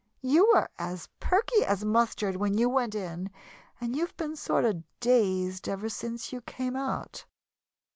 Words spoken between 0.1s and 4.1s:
You were as perky as mustard when you went in and